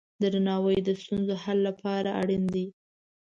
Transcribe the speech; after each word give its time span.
درناوی 0.21 0.77
د 0.83 0.89
ستونزو 1.01 1.35
حل 1.43 1.59
لپاره 1.67 2.09
اړین 2.21 2.43
دی. 2.53 2.65